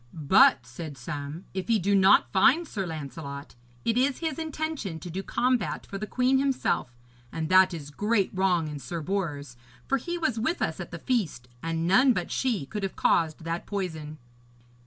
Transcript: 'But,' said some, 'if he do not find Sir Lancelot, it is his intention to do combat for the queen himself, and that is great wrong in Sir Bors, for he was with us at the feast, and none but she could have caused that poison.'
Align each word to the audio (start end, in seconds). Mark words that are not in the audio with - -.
'But,' 0.15 0.65
said 0.65 0.97
some, 0.97 1.45
'if 1.53 1.67
he 1.67 1.77
do 1.77 1.93
not 1.93 2.31
find 2.33 2.67
Sir 2.67 2.87
Lancelot, 2.87 3.53
it 3.85 3.99
is 3.99 4.17
his 4.17 4.39
intention 4.39 4.99
to 4.99 5.11
do 5.11 5.21
combat 5.21 5.85
for 5.85 5.99
the 5.99 6.07
queen 6.07 6.39
himself, 6.39 6.97
and 7.31 7.49
that 7.49 7.71
is 7.71 7.91
great 7.91 8.31
wrong 8.33 8.67
in 8.67 8.79
Sir 8.79 9.01
Bors, 9.01 9.57
for 9.85 9.99
he 9.99 10.17
was 10.17 10.39
with 10.39 10.59
us 10.59 10.79
at 10.79 10.89
the 10.89 10.97
feast, 10.97 11.47
and 11.61 11.85
none 11.85 12.13
but 12.13 12.31
she 12.31 12.65
could 12.65 12.81
have 12.81 12.95
caused 12.95 13.43
that 13.43 13.67
poison.' 13.67 14.17